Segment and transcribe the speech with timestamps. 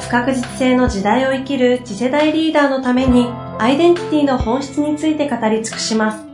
[0.00, 3.26] 不確実性の時代を生きる次世代リーダーのために
[3.58, 6.24] アイデンティティの本質について語り尽くします。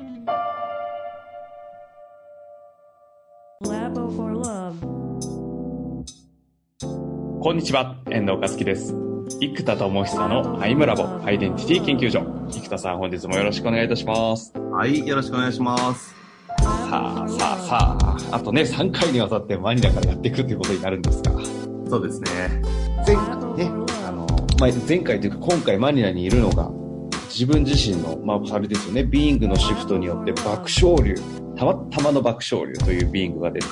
[7.40, 8.94] こんにちは、遠藤和樹です。
[9.40, 12.24] 生田智久のアイムラボアイデンティティ研究所。
[12.50, 14.52] 生田さん、本日もよろしくお願いいたします。
[14.58, 16.14] はい、よろしくお願いします。
[16.58, 17.98] さあ、さあ、さ
[18.30, 21.32] あ、あとね、3回にわたってマニラからやっていくということになるんですが。
[21.88, 22.62] そうですね。
[23.06, 23.70] 前回ね、
[24.06, 24.26] あの、
[24.58, 26.70] まあ、前回というか今回マニラにいるのが、
[27.28, 31.14] 自分自身の、まあ、あれですよね、 Being のシフトによって爆笑流、
[31.56, 33.66] たまたまの爆笑流という Being が出て、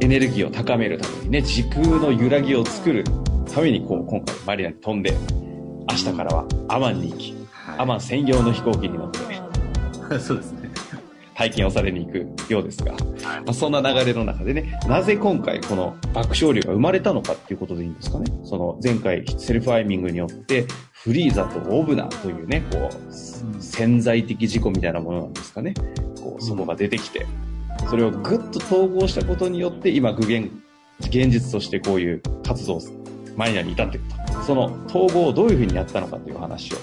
[0.00, 3.04] エネルギーを高めるためにね、時空の揺らぎを作る
[3.52, 5.12] ために、こう、今回マリナに飛んで、
[5.90, 7.36] 明日からはアマンに行き、
[7.78, 9.18] アマン専用の飛行機に乗って、
[10.18, 10.63] そうですね。
[11.34, 12.98] 体験をされに行くようですが、ま
[13.48, 18.26] あ、そんな流れの中でね、なぜ今回この爆笑流が生まれたのかっていうことでいいんですかね。
[18.44, 25.74] その前回セルフアイミングによってフリーザとオブナというね、こう、潜在的事故みたいなものなんですかね。
[26.20, 27.26] こう、そこが出てきて、
[27.90, 30.50] それをぐっと統合したことによって今具現、
[31.00, 32.80] 現実としてこういう活動を
[33.36, 34.42] マニアに至っていると。
[34.44, 36.76] その統合をどういうふうにやったのかという話を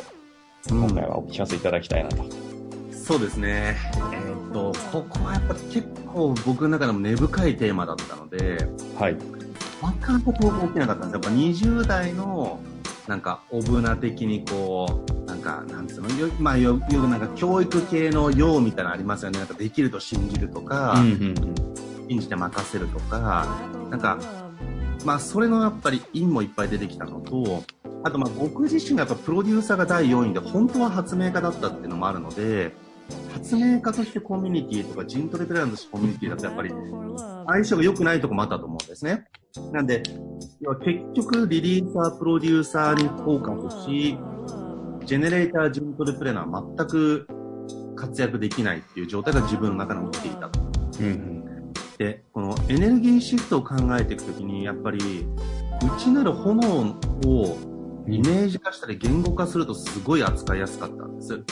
[0.69, 2.25] 今回はお聞かせいただきたいなと。
[2.91, 3.75] そうですね。
[3.95, 9.17] えー、っと、ここはやっぱ結構僕の中でも根深いテーマだったので、はい。
[9.81, 12.59] なかなか統合起きなかったんですやっぱ20代の
[13.07, 19.39] なんか、オブナ的にこう、なんか、なんつうの、よまあ、よくなんか教育系の用みたいなのありますよね。
[19.39, 21.35] なんか、できると信じるとか、うんうんうん、
[22.07, 23.59] 信じて任せるとか、
[23.89, 24.19] なんか、
[25.03, 27.63] まあ、それのやっぱり因もいっぱい出てきたのと、
[28.03, 32.71] あと、まあ、僕自身がやっぱプロデューサーが第4位で、本当は発明家だったっていうのもあるので、
[33.33, 36.71] 発明家としてコミュニティとか、ジントレプレイヤーとしてコミュニティだとやっぱり
[37.47, 39.25] 相性が良くないとこもあったと思うんですね。
[39.71, 40.03] なんで、
[40.83, 44.17] 結局リリーサー、プロデューサーにフォーカスし、
[45.05, 47.27] ジェネレーター、ジントレプレーナーは全く
[47.95, 50.59] 活躍できないっていう状態が自分の中に起きていたと。
[50.99, 55.25] うん、で、このエネルギーシフトを考えていくときに、やっぱり、
[55.83, 56.59] 内なる炎
[57.25, 57.57] を
[58.07, 61.43] イメージ化したり言語化するとすごい扱いやすかったんです。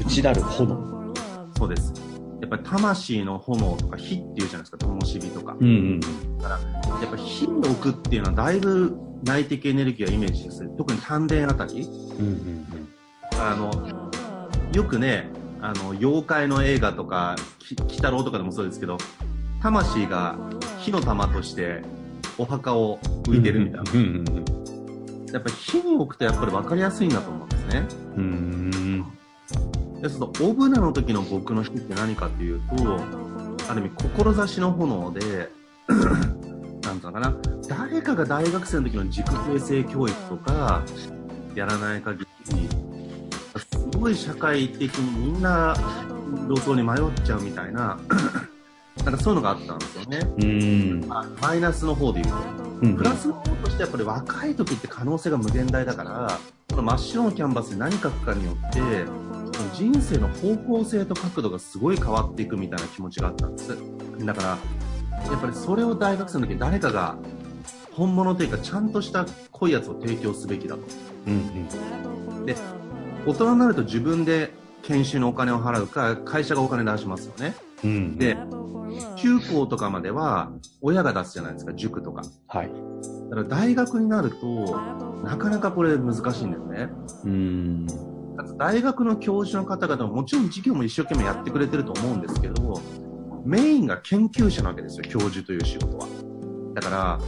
[0.00, 1.05] 内なる炎
[1.56, 1.92] そうです。
[2.40, 5.56] やっぱり魂の炎とか火っていうじゃないですか、灯火とか。
[5.58, 6.00] うんうん、
[6.38, 10.70] だから、やっぱ火を置くっていうのはだいぶ内的エネルギーをイメージする。
[10.76, 11.82] 特に丹田あたり。
[11.82, 12.86] うんうんうん、
[13.40, 14.10] あの、
[14.74, 15.30] よくね、
[15.62, 17.36] あの、妖怪の映画とか、
[17.80, 18.98] 鬼太郎とかでもそうですけど、
[19.62, 20.36] 魂が
[20.78, 21.82] 火の玉として
[22.36, 23.92] お墓を浮いてるみたいな。
[23.92, 27.86] うんうんうん、やっぱ火に置くとやっぱり分かりやすいんだと思うんですね。
[28.16, 29.15] うん
[30.06, 32.96] でそのオブナの時の僕の火って何かっていうと
[33.68, 35.48] ある意味志の炎で
[36.82, 37.36] なんとかな
[37.68, 40.84] 誰かが大学生の時の軸形成教育とか
[41.56, 42.26] やらない限り
[43.56, 45.74] すごい社会的にみんな
[46.48, 47.98] 路頭に迷っちゃうみたいな
[49.04, 50.18] なんかそういうのがあったんですよね。
[50.38, 51.00] うん
[51.40, 52.66] マイナスの方で言うと。
[52.82, 56.38] うん、プラスの方としてやっぱり若い時って可能性が無限大だから、
[56.68, 58.80] この真っ白のキャンバスで何書くかによって、
[59.76, 63.76] 人生の方向性と角度がすごい変わっていくみたいな気持ちがあったんです。
[64.24, 64.48] だから、
[65.30, 67.18] やっぱりそれを大学生の時に誰かが
[67.92, 70.82] 本物というかちゃんとした濃いやつを提供すべきだと。
[71.26, 71.68] うん
[72.34, 72.56] うん、で、
[73.26, 74.50] 大人になると自分で
[74.82, 77.54] 研修のお金を払うか、会社がお金出しますよね。
[77.84, 78.38] うん、で、
[79.16, 82.22] 中高とかまでは親が出すじゃないですか、塾とか。
[82.48, 82.70] はい。
[83.28, 84.80] だから大学になると、
[85.22, 86.88] なかなかこれ難しいんだよね。
[87.24, 88.15] うん。
[88.56, 92.80] 大学の教授の方々ももちろん授業も一生懸命やってくれてると思うんですけど、
[93.44, 96.06] メインが研究者なわけですよ、教授という仕事は。
[96.74, 97.20] だから、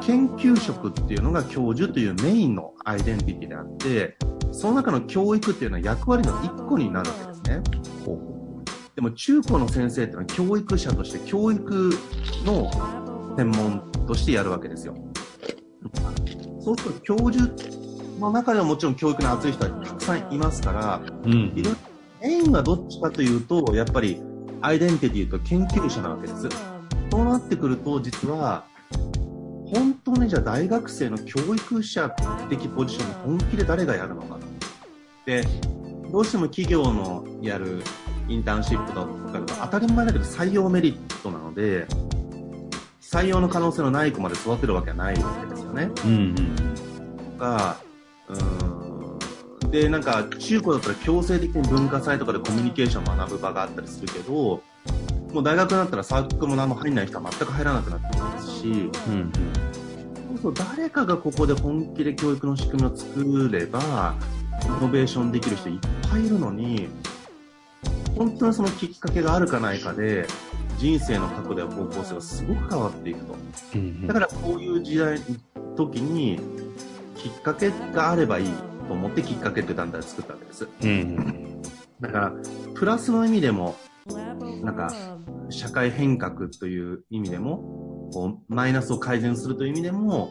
[0.00, 4.16] 研究職っていうのが教授というメインのアイデンティティであって、
[4.52, 7.62] その中の教育っていうのは役割の一個になるわけですね。
[8.94, 11.92] でも中高の先生っていうのは教育者として教育
[12.44, 12.68] の
[13.36, 14.94] 専門としてやるわけですよ。
[16.60, 17.46] そうすると教授
[18.26, 21.72] の中ではもちろん教育の熱い人はたくさんいますから、うん、いろ
[22.20, 24.20] メインはどっちかというと、やっぱり
[24.60, 26.48] アイデンティティと研究者なわけです。
[27.10, 28.64] そうなってくると、実は、
[29.72, 32.08] 本当にじゃあ大学生の教育者
[32.48, 34.38] 的ポジションに本気で誰がやるのか
[35.26, 35.44] で
[36.10, 37.82] どうしても企業のやる
[38.28, 41.86] インターンシップとか当たり前だけど採用メリットなので
[43.00, 45.90] 採用の可能性のない子まで育てるわけはないわけですよね。
[46.04, 47.76] うんうん、が
[48.30, 49.70] うん。
[49.70, 54.62] でなんか中高だったら強制的に文化祭とかでコミュニケーションを学ぶ場があったりするけども
[55.40, 59.32] う大学になったらサークルも何も入んない人は全く入らなくなってきますし、うんうん、
[60.28, 64.14] そうそう誰かがここで本気で教育の仕組みを作れば
[64.62, 65.78] イノベーションできる人いっ
[66.10, 66.88] ぱいいるのに
[68.16, 70.26] 本当にそのきっかけがあるかないかで
[70.78, 73.34] 人生の角度や方向性がすごく変わっていくと、
[74.06, 75.18] だからこういう時代
[75.76, 76.40] 時に
[77.18, 78.52] きっかけがあればいい
[78.86, 80.88] と思ってきっかけって団体を作ったわけです、うん。
[80.88, 81.62] うん、
[82.00, 82.32] だから
[82.74, 83.76] プラスの意味でも
[84.62, 84.90] なんか
[85.50, 90.30] 社会変革という意味でもこうマイナスを改善するという意味でも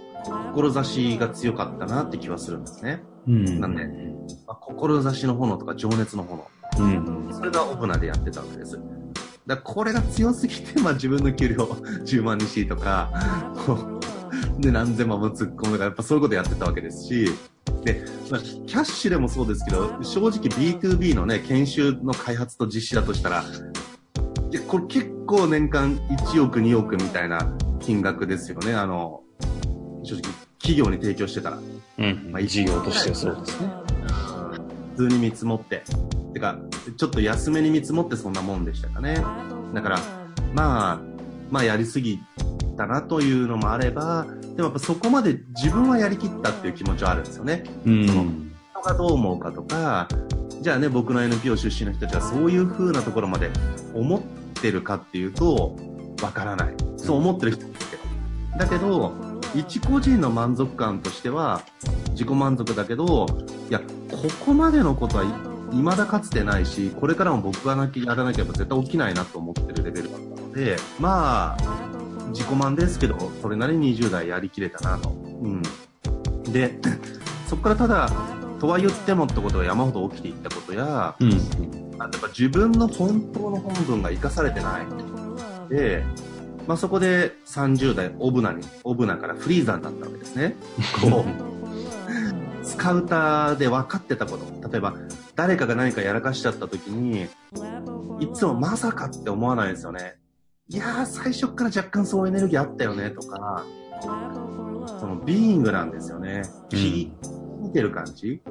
[0.56, 3.86] 志が強かったなって気はするんですね、うん、なんで、
[4.48, 6.48] まあ、志の炎とか情熱の炎、
[6.80, 8.80] うん、それがオブナでやってたわけです。
[9.46, 13.10] だこれが強すぎて、まあ、自分の給料10 万にしとか
[14.60, 17.30] で何千万も突っ込むとかやっぱそういうことやってたわけですし。
[17.84, 23.44] で、まあ、キャッシュでもそうですけど正直 B2B のね研修の開発と実施だとしたら
[24.52, 28.74] いやこれ結構年間1億2億みたいな金額ですよね。
[28.74, 29.22] あの
[30.04, 31.60] 正直企業に提供してたら、
[32.00, 32.30] うん。
[32.32, 33.70] まあ、事業としてそうですね、
[34.96, 35.84] 普通に見積もって。
[36.34, 36.58] てか
[36.98, 39.16] ちょっと安めに見積もってそんなもんでしたかね。
[39.74, 40.00] だから
[40.54, 41.00] まあ
[41.50, 42.20] まあやりすぎ
[42.78, 44.26] たなというのもあれば
[44.56, 48.26] でもやっぱそこまで自分はやりきったっていう気持ちはあるんですよね、うん、その
[48.72, 50.08] 人がどう思うかとか
[50.62, 53.50] じゃあね僕の NPO 出身の人たちはそういう風なところまで
[53.94, 54.22] 思っ
[54.62, 55.76] てるかっていうと
[56.22, 56.74] わからない。
[56.98, 58.04] そう思ってる人もいるけど。
[58.58, 59.14] だけど
[59.56, 61.62] 一個人の満足感としては
[62.12, 63.28] 自己満足だけど
[63.70, 63.86] いやこ
[64.46, 65.24] こまでのことは
[65.72, 71.87] 未だかつてないしこれからも僕がなきやらなければ絶対起きないなと思ってるレベルだったのでまあ
[72.30, 75.62] 自己満ですけどそれなりに20代やりきれたなと、うん、
[76.52, 76.80] で
[77.48, 78.10] そこからただ
[78.60, 81.40] とは言ってもってことが山ほど起きていったことや、うん、やっ
[82.20, 84.86] ぱ自分の本当の本分が生かされてない。
[85.70, 86.04] で、
[86.66, 90.56] まあ、そこで30代オブナにオブナからフリーザーになったわけですね。
[91.00, 94.70] こうスカウターで分かってたこと。
[94.70, 94.96] 例えば
[95.36, 97.28] 誰かが何かやらかしちゃった時に
[98.20, 100.16] いつもまさかって思わないですよね
[100.70, 103.66] いやー最初から若干そうエネルギーあったよねとか
[104.02, 107.12] そのビーイングなんですよね、聞い
[107.74, 108.42] てる感じ。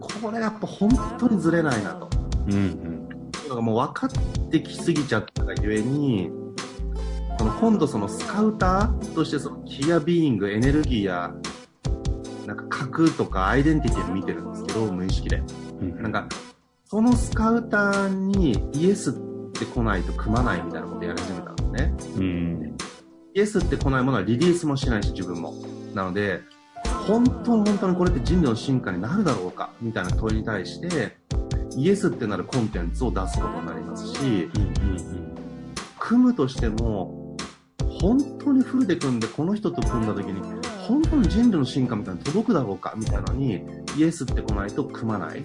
[0.00, 2.10] これやっぱ本当にずれないなと、
[2.46, 3.08] うんうん、
[3.48, 6.30] のがもう分かってきすぎちゃったがゆえに
[7.38, 11.32] その今度そのスカウターとしてそのキアビーイングエネルギーや
[12.46, 15.42] なんか核とかアイデンティティを見てるんですけど無意識で、
[15.80, 16.28] うん、なんか
[16.84, 19.27] そのスカウターにイエスって
[19.66, 22.76] 来ないと組まないみたいなことやり始めたんですね、うん、
[23.34, 25.54] イエスって来ないものはリリースもしないし自分も。
[25.94, 26.40] なので
[27.06, 31.16] 本当に本当にこれって人類の進化になるだろうかみたいな問いに対して
[31.76, 35.34] イエスってなるコンテンツを出すことになりますし、うんうんうん、
[35.98, 37.36] 組むとしても
[38.00, 40.40] 本当にフルで組んでこの人と組んだ時に
[40.86, 43.62] 本当に人類の進化みたいに届くだろうかみたいなのに
[43.96, 45.42] イエスって来ないと組まない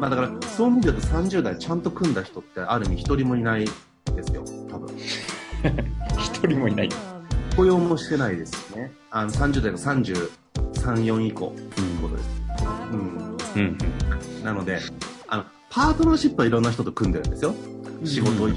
[0.00, 4.44] まあだからそういう意味で言うと30代ちゃんと組んだ人ってある意味一人もいないですよ。
[4.70, 4.96] 多分。
[6.18, 6.88] 一人もいない。
[7.56, 8.92] 雇用もしてないですね。
[9.10, 12.28] あの30代の334以降ということです、
[12.92, 12.98] うん、
[13.56, 13.78] うん、
[14.38, 14.78] うん、なので
[15.26, 17.54] あのパートナーシップはいろんな人と組んでるんですよ。
[18.04, 18.54] 仕事をと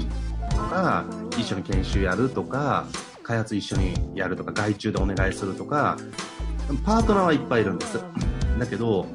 [0.56, 1.04] か、
[1.36, 2.86] 一緒に研修やるとか
[3.22, 5.96] 開発一緒にやるとか外注でお願いするとか
[6.84, 7.98] パートナーはいっぱいいるんです。
[8.58, 9.06] だけど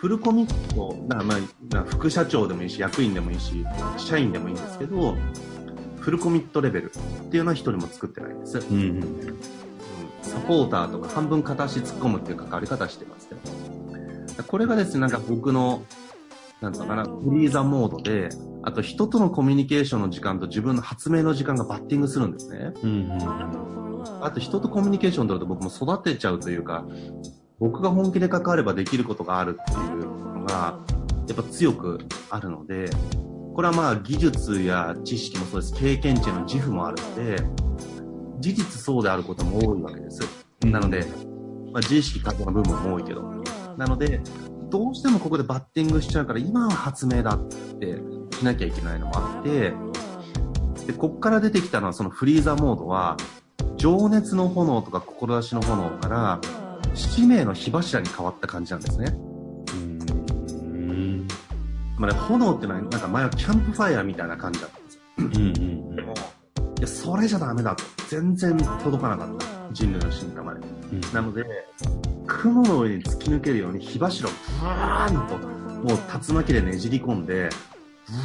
[0.00, 1.34] フルコミットな、ま
[1.74, 3.64] あ、副社長でもいいし役員でもいいし
[3.96, 5.16] 社員でもいいんですけど
[5.98, 9.38] フルコミットレベルっていうのは一人も作ってないんです、うん、うん、
[10.22, 13.40] サポーターとか半分片足突っ込むっていう関わり方してますけど。
[14.44, 15.82] これがですねなんか僕の
[16.60, 18.30] なんとかなフリーザモードで
[18.62, 23.18] あと人とのコミュニケーションの時間と自分の発明の時間がバッティングするんですね、うん、
[24.20, 26.84] あと人とコミュニケーション取ると僕も育てちゃうというか
[27.58, 30.78] 僕が本気で関わればできることがあるっていうのが
[31.26, 31.98] やっぱ強く
[32.30, 32.88] あるので
[33.58, 35.74] これはまあ技術や知識もそうです。
[35.74, 37.42] 経験値の自負もあるので、
[38.38, 40.20] 事実そうであることも多いわけです。
[40.64, 41.04] なので、
[41.72, 43.20] まあ、自意識過去の部分も多いけど。
[43.76, 44.20] なので、
[44.70, 47.48] どうしてもここでバッティングしちゃうから、今は発明だっ
[47.80, 47.98] て
[48.38, 49.72] しなきゃいけないのもあって、
[50.86, 53.16] で、こっから出てきたのはそのフリーザモードは、
[53.76, 56.40] 情熱の炎とか志の炎から
[56.94, 59.06] 使命の火柱に変わった感じなんですね。
[59.72, 61.28] うん。
[61.96, 65.02] まあね、炎ってのはなんか前はキャンプファイヤーみたいな感じだったんですよ。
[65.18, 66.14] うんうんでも
[66.78, 67.84] いやそれじゃダメだと。
[68.08, 69.58] 全然届かなかった。
[69.72, 70.60] 人類の進化まで、
[70.92, 71.44] うん、なので
[72.26, 77.48] 雲の上に突き抜けるように火柱をブワーンともう竜巻でねじり込んで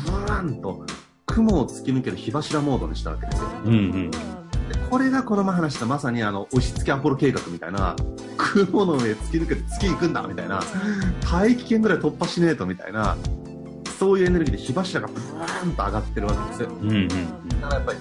[0.06, 0.86] ブワーンと
[1.26, 4.12] 雲を突き抜ける火柱モードにしたわけですよ、うんうん
[4.94, 7.96] これがこの前話したまさにあの押し付けアポロ計画みたいな
[8.38, 10.62] 雲の上突き抜けて月行くんだみたいな
[11.32, 13.18] 大気圏ぐらい突破しねえとみたいな
[13.98, 18.00] そういうエネルギーで火柱がブワーンと上がってるわけですよ、うんうん、だからやっぱり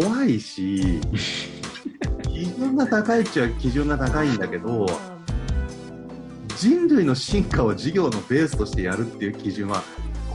[0.00, 1.00] 怖いし
[2.22, 4.86] 基準が高いっちゃ基準が高いんだけど
[6.56, 9.82] 人類の進化を事業のベースとしてやるっていう基準は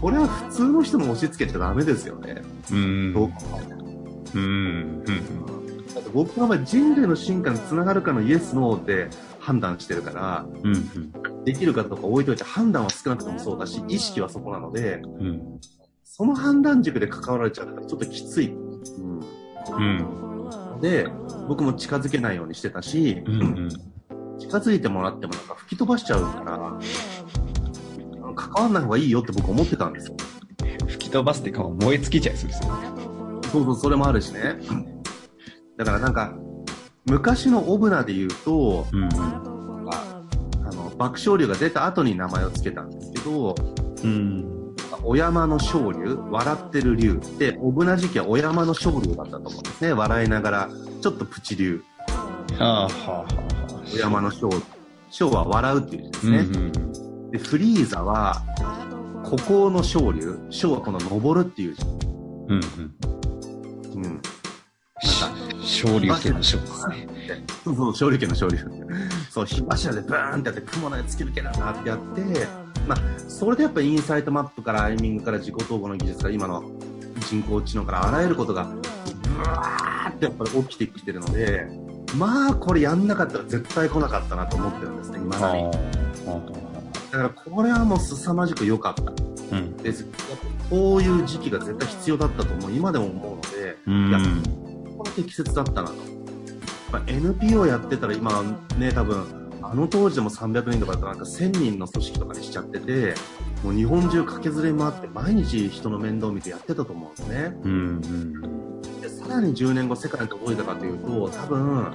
[0.01, 2.41] これは普通の人も押し付けちゃダメですよね。
[2.71, 3.13] うん。
[3.13, 4.23] どう考えても。
[4.35, 5.56] うん。
[5.97, 15.59] だって僕は人類の進化につながるかのイエス、ノーで判断してるから、うんうん、できるかとか置いといて判断は少なくともそうだし、意識はそこなので、うん、
[16.03, 18.49] その判断軸で関わられちゃったらちょっときつい。
[18.49, 19.21] うん。
[19.69, 21.07] うん、で、
[21.47, 23.69] 僕も近づけないようにしてたし、うんうん、
[24.37, 30.17] 近づいてもらってもなんか吹き飛ばしちゃうから、関わんない方がいいよって僕思ってたんですよ。
[30.85, 32.87] 吹き飛ばすってか燃え尽きちゃいそうですよね。
[33.51, 34.59] そうそう、それもあるしね。
[35.77, 36.33] だからなんか、
[37.05, 39.09] 昔のオブナで言うと、うん、あ
[40.73, 43.55] の爆笑流が出た後に名前を付けたんですけど、
[44.03, 49.93] うん、お山の昇竜、笑ってる竜で、オブナ時期はお山の昇竜だったと思うんですね。
[49.93, 50.69] 笑いながら、
[51.01, 51.81] ちょっとプチ竜。
[52.57, 53.83] はあはあはあ。
[53.93, 54.61] お山の昇竜。
[55.09, 56.37] 昇は笑うっていう字ですね。
[56.39, 58.41] うんうんで、フリーザは、
[59.25, 60.39] 孤高の昇竜。
[60.49, 61.85] 昇はこの登るっていう字。
[61.85, 62.61] うんうん。
[63.95, 64.03] うん。
[64.03, 64.21] なんか、
[65.67, 67.07] 昇竜家の昇ですね。
[67.63, 68.57] そうそう、昇竜家の昇竜。
[69.29, 72.47] そう、火柱でブーンってやって、雲の上突き抜けるなってやって、
[72.87, 72.97] まあ、
[73.27, 76.63] それでやっぱインサイトマップからアイミングから自己統合の技術から今の
[77.29, 81.67] 人工知能からあらゆることが、ブワーってやっぱり起きてきてるので、
[82.15, 85.71] まあ、これやんなかったら絶対来なかったなと思ってるんですね、今まに。
[87.11, 89.11] だからこれはもう凄まじく良かった。
[89.49, 89.93] うん、で
[90.69, 94.66] こういう時期が絶対必要だったと思う今でも思うので、うん、
[95.09, 95.93] 適切だったなと、
[96.91, 98.43] まあ、NPO やってたら今
[98.77, 103.15] ね多分あの当時でも300人とかだったらなんか1000人の組織とかにしちゃってて
[103.63, 111.91] もう日本中駆けずれ回って毎日人の面倒を見てやってたと思うんですね、うんうん、でさらに10年後世界に届いたかというと多分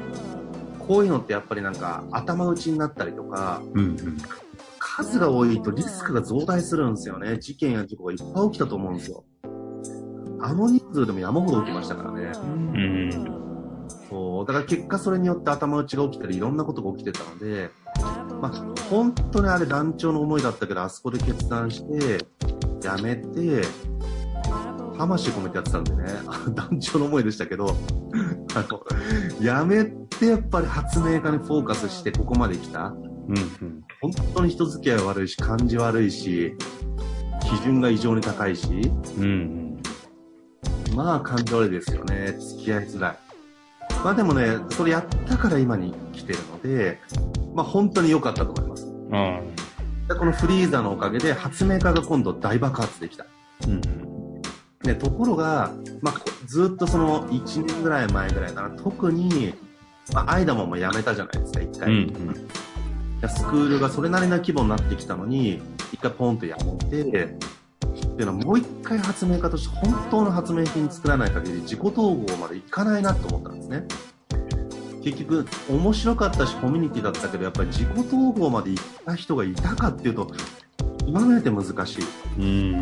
[0.79, 4.19] こういうのってやっぱりなんか頭打ちになったりとか、うんうん
[4.95, 7.39] 数が多いとリスクが増大するんですよね。
[7.39, 9.25] 事件や事故がいっぱい起きたと思うんですよ。
[10.43, 12.33] あの人数でも山ほど起きましたからね。
[12.35, 13.43] うん。
[14.09, 14.47] そう。
[14.47, 17.71] だから結果それによって頭打ちが起きたりいろんなことが起きてたので、
[18.41, 22.19] まあ、本当にあれ団長の思いだったけど、あそこで決断して、
[22.85, 23.63] やめて、
[24.99, 26.05] 魂込めてやってたんでね、
[26.55, 27.67] 団長の思いでしたけど、
[28.55, 28.83] あの、
[29.41, 32.95] やめてやっぱり発明家にフォーカスしてここまで来た。
[33.29, 36.57] うんうん、本当に人付き合い悪いし、感じ悪いし、
[37.41, 38.69] 基準が異常に高いし、
[39.19, 39.62] うん、うん、
[40.95, 42.33] まあ感じ悪いですよね。
[42.33, 43.17] 付き合いづらい。
[44.05, 47.01] まあでもね、それやったから今に来てるので、
[47.55, 48.87] まあ本当に良かったと思います。
[48.87, 49.55] うん、
[50.09, 53.27] でこのフリーザのおかげで発明家が今度大爆発できた。
[53.67, 53.81] うん
[54.85, 55.71] ね、ところが、
[56.01, 56.15] まあ、
[56.47, 59.55] ずっとその1年ぐらい前ぐらいかな、特に、
[60.13, 61.89] まあ、アイダモンも辞めたじゃないですか、一回。
[61.89, 62.49] うんうん
[63.29, 66.57] スクールがそれなりな規模になってきたのに、一回ポンとや
[66.91, 67.37] めて、
[68.13, 73.85] っていうのはもう一回発明家として本当の発明品作らない限り自己統合までいかないなと思ったんですね。
[75.03, 80.29] 結局、面白かったしコミュニティだったけど、やっぱり自己統合まで行った人がいたかっていうと、
[81.07, 82.05] 今まで難しい。
[82.39, 82.81] うん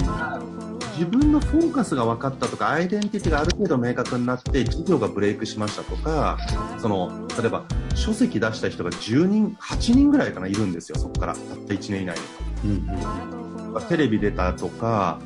[1.01, 6.37] 自分のフォーカスが分かったとか、アイデンティティがある程度明確になって、事業がブレイクしましたとか、
[6.79, 11.35] その、例えば、書籍出した人が10人、8人ぐらいかな、いるんですよ、そこから。
[11.35, 12.17] たった1年以内
[12.63, 12.71] に。
[12.71, 13.40] うんうん、
[13.89, 15.21] テレビ出たとか、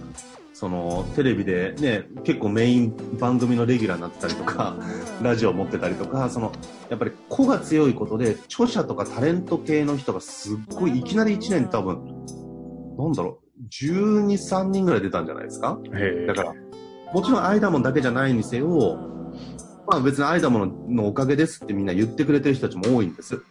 [0.52, 4.76] その、テレビでね、結構メイン番組のレギュラーになってたりとか、
[5.20, 6.52] ラジオ持ってたりとか、その、
[6.90, 12.04] やっぱり個が強いことで、著者とかタレント系の人がすっごい、いきなり1年多分、
[12.96, 15.76] なんだろう、12、3人ぐらい出たんじゃないですか？
[16.28, 16.54] だから、
[17.12, 18.98] もちろんアイダモンだけじゃないにせよ、
[19.88, 23.42] まあ別にアイダモンのおかげですってみんな言ってくれてる人たちも多いんです。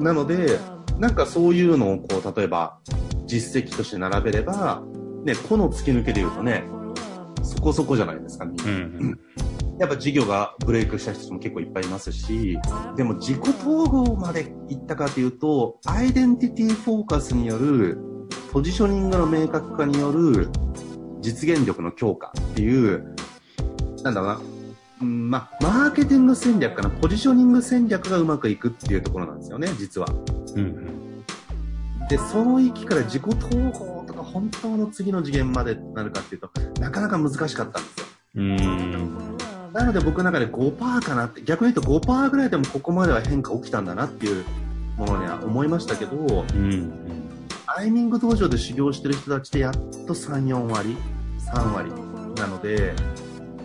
[0.00, 0.58] なので、
[0.98, 2.78] なんかそういうのをこう、例えば
[3.26, 4.82] 実績として並べれば、
[5.24, 6.64] ね、この突き抜けで言うとね、
[7.42, 8.64] そこそこじゃないですか、みんな。
[8.64, 9.20] うん
[9.78, 12.58] やっぱ事業がブレイクした人も結構いっぱいいますし、
[12.96, 17.98] でも自己統合までいったかというと、アイデンティティフォーカスによる
[18.52, 20.48] ポジショニングの明確化による
[21.20, 23.14] 実現力の強化っていう、
[24.02, 24.40] なんだろうな、
[25.02, 30.06] うんまあ、マーケティング戦略かな、ポジショニング戦略がうまくいくっていうところなんですよね、実は。
[30.54, 30.95] うん、うん、
[32.08, 38.06] で、その域から自己統合とか本当の次の次元までなるかっていうと、なかなか難しかったんですよ。
[38.36, 39.36] うん
[39.72, 44.44] なので僕の中で5%かなって、逆に言うと5%ぐらいでもここまでは変化起きたんだなっていう
[44.96, 47.28] ものには思いましたけど、うん、
[47.66, 50.96] タイミング道場で修行してる人たちでやっと3、4割、
[51.40, 51.90] 3割
[52.40, 52.94] なので、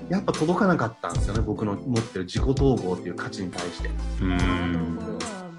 [0.09, 3.89] やっぱ届かなかったんですよね、僕の持ってる自己統合っていう価値に対して。
[4.21, 5.10] うん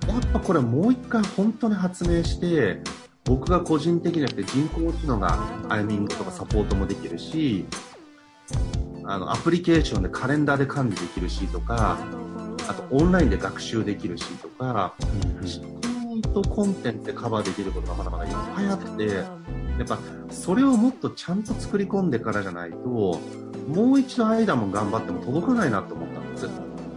[0.08, 2.80] やっぱこれもう一回本当に発明して、
[3.24, 7.66] 僕が個人的には人工知能がタイミングとかサポートもできるし、
[9.04, 11.98] あのアプリケーションでカレンダーで管理できるしとか、
[12.68, 14.94] あとオンラインで学習できるしとか、
[15.40, 19.22] うん、とコンテンツでカバーできることがまだまだいっぱいあって、や
[19.84, 19.98] っぱ
[20.30, 23.20] それをもっとちゃんと作り込んでからじゃないと、も
[23.92, 26.48] う一度間も頑張っても届かないなと思ったんです。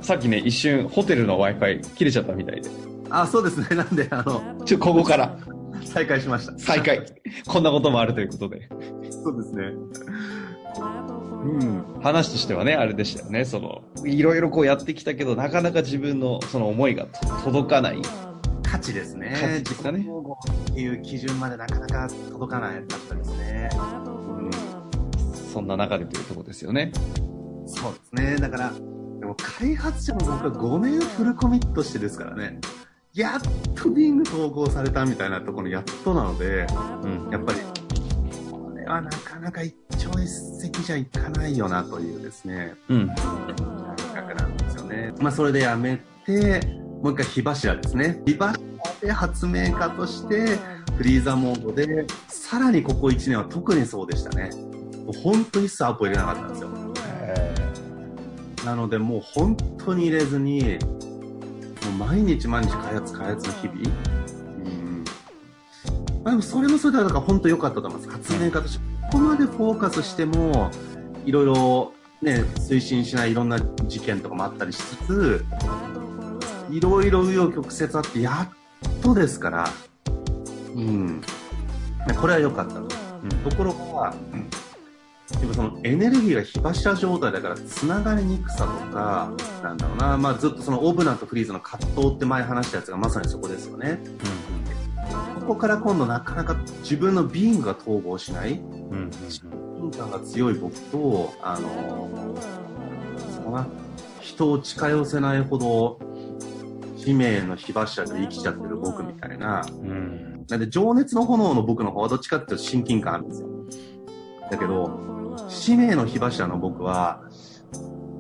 [0.02, 2.95] さっきね、一瞬ホテルの Wi-Fi 切れちゃったみたいで。
[3.10, 3.68] あ、そうですね。
[3.76, 5.38] なんで、あの、ちょ、ここから。
[5.84, 6.58] 再開しました。
[6.58, 7.06] 再開。
[7.48, 8.70] こんなこともあるということで。
[9.10, 9.74] そうですね。
[11.46, 13.46] うん、話としてはね、あれでしたよね。
[13.46, 17.06] その、いろいろこうやってきたけど、なかなか自分のその思いが
[17.44, 18.02] 届かない。
[18.64, 19.38] 価値ですね。
[19.40, 20.08] 価値ですかね。
[20.72, 23.70] っていう基準までなかなか届かないかったですね。
[23.76, 24.52] うん、
[25.54, 26.92] そんな中でというところですよね。
[27.68, 28.38] そうですね。
[28.38, 28.74] だから、
[29.20, 32.60] でも開発者も僕は5年フルコミットしてですからね。
[33.16, 33.42] やっ
[33.74, 36.68] とビング投稿されたみたいなところやっとなので、
[37.02, 37.60] うん、やっぱり
[38.86, 43.08] はなかなか一朝一夕じゃいかないよなというですね、うん。
[43.08, 45.14] 感覚なんですよね。
[45.20, 46.62] まあ、それでやめて、
[47.02, 48.22] もう一回火柱ですね。
[48.26, 48.66] 火柱
[49.02, 50.58] で発明家として、
[50.98, 54.50] フリーザモードで、さらにここ1年は特にそうでしたね。
[55.06, 56.70] もう本当に一切アポ入れなかったんですよ。
[58.66, 60.80] なのでもう本当に入れずに、
[61.86, 63.80] もう毎日毎日開発開発の日々、
[66.24, 68.10] まあ、でもそれもそれでだから本当良かったと思います。
[68.10, 68.86] 発明家として。
[69.12, 70.72] ここまでフォーカスしても、
[71.26, 75.46] いろいろね、推進しないいろんな事件とかもあったりしつつ、
[76.72, 79.70] いろいろ紆余曲折あって、やっとですから、
[80.76, 81.22] うん。
[82.20, 82.82] これは良かったと。
[82.82, 84.48] うん、ところが、うん、
[85.40, 89.32] でもそのエネルギーが火柱状態だから繋がりにくさとか、
[89.64, 94.00] なんだろうな、まあずっとそのオブナとフリーズの葛藤って前話したやつがまさにそこですよね。
[94.04, 94.56] うん
[95.46, 98.56] ここから今度なかなか自分のビーングが統合しない、う
[98.96, 102.10] ん、親近感が強い僕と、あの
[104.22, 106.00] 人を近寄せないほど
[106.98, 113.50] 使命の火柱で生きちゃってる僕みたいな、うん、なんで情熱の炎の僕の方はどっちかっていうと親近感あるんですよ。
[114.50, 115.00] だけど、
[115.50, 117.22] 使命の火柱の僕は、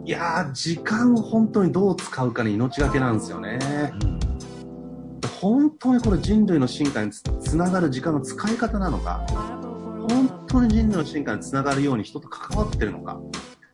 [0.05, 3.59] いやー、時間を本当にどう使うかに命がけなんですよね。
[4.03, 4.15] うん
[5.45, 13.19] 本当にこれ人類の進化につながる時間の使い方なのか、本当に人類の進化につながるように人と関わってるのか、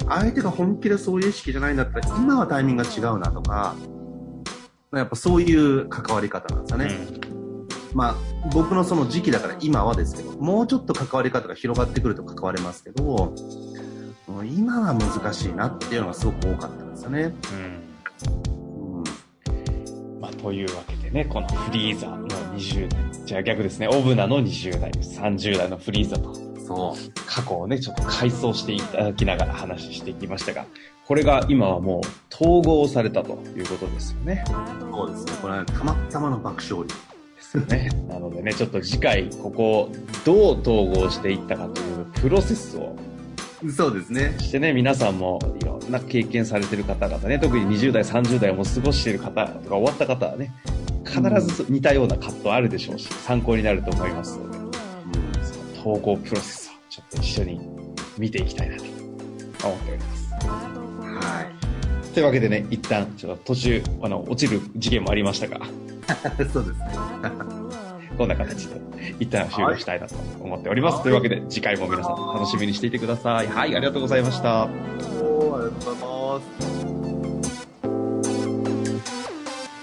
[0.09, 3.75] 相手が本気でそういう意識じゃないんだったら、今はタイミングが違うなとか、
[4.91, 6.85] やっぱそういう関わり方なんですよね。
[7.30, 7.30] うん、
[7.93, 8.15] まあ、
[8.53, 13.33] 僕のその時期だから今はですけど、もうちょっと関わり方が広がってくると関われますけど、
[14.45, 17.33] 今は難しいなっていうのがすごく多かったんですよね。
[17.53, 18.97] うん。
[18.97, 26.33] うん、まあ、というわけでね、このフリーザの20代、じゃあ逆ですね、オブナの20代、30代のフリーザと、
[26.65, 30.65] そう、過去をね、ちょっと回想していただきながら話していきましたが、
[31.05, 34.45] これが今はもう統合されたということですよね。
[34.47, 36.87] そうですね、これはたまたまの爆笑
[37.51, 37.89] ですよね。
[38.07, 39.91] なのでね、ちょっと次回、ここを
[40.25, 42.95] どう統合していったかというプロセスを
[43.69, 44.35] そうですね。
[44.39, 50.51] してね、皆さんもいろんな経験されてる方々ね、特に20代、30代をも過ごしている方とか終わった方はね、
[51.05, 54.71] 必ず似たような葛藤あるでしょうし、参考になると思いますので、うん、
[55.45, 57.61] その統合プロセスをちょっと一緒に
[58.17, 58.83] 見ていきたいなと
[59.67, 60.33] 思っております。
[60.33, 62.13] はい。
[62.13, 65.59] というわけでね、一旦、ちょっと途中、あの、落ちる事件もありましたが。
[66.51, 66.85] そうですね。
[68.17, 68.81] こんな形で、
[69.19, 70.95] 一旦終了したいなと思っております。
[70.95, 73.47] はい、というわけで、次回も皆さん楽しみにしていてください。
[73.47, 74.63] はい、ありがとうございました。
[74.63, 76.80] ありがとうございます。